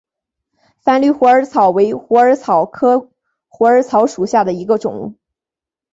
[0.79, 3.11] 繁缕虎耳草为虎耳草科
[3.47, 5.15] 虎耳草属下的一个种。